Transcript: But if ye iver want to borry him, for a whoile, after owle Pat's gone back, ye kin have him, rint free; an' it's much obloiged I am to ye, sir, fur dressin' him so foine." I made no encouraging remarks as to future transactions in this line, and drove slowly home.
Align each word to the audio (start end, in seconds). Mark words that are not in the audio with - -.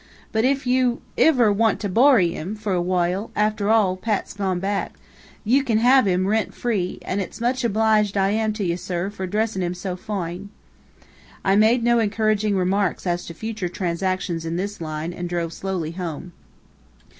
But 0.31 0.45
if 0.45 0.65
ye 0.65 0.97
iver 1.15 1.53
want 1.53 1.79
to 1.81 1.87
borry 1.87 2.29
him, 2.31 2.55
for 2.55 2.73
a 2.73 2.81
whoile, 2.81 3.29
after 3.35 3.69
owle 3.69 3.95
Pat's 3.95 4.33
gone 4.33 4.59
back, 4.59 4.95
ye 5.43 5.61
kin 5.61 5.77
have 5.77 6.07
him, 6.07 6.25
rint 6.25 6.55
free; 6.55 6.97
an' 7.03 7.19
it's 7.19 7.39
much 7.39 7.61
obloiged 7.63 8.17
I 8.17 8.31
am 8.31 8.51
to 8.53 8.63
ye, 8.63 8.75
sir, 8.77 9.11
fur 9.11 9.27
dressin' 9.27 9.61
him 9.61 9.75
so 9.75 9.95
foine." 9.95 10.49
I 11.45 11.55
made 11.55 11.83
no 11.83 11.99
encouraging 11.99 12.57
remarks 12.57 13.05
as 13.05 13.27
to 13.27 13.35
future 13.35 13.69
transactions 13.69 14.43
in 14.43 14.55
this 14.55 14.81
line, 14.81 15.13
and 15.13 15.29
drove 15.29 15.53
slowly 15.53 15.91
home. 15.91 16.31